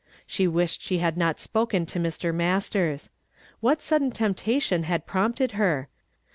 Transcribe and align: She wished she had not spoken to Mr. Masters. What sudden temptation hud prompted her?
She 0.25 0.47
wished 0.47 0.81
she 0.81 0.97
had 0.97 1.15
not 1.15 1.39
spoken 1.39 1.85
to 1.85 1.99
Mr. 1.99 2.33
Masters. 2.33 3.11
What 3.59 3.83
sudden 3.83 4.09
temptation 4.09 4.85
hud 4.85 5.05
prompted 5.05 5.51
her? 5.51 5.89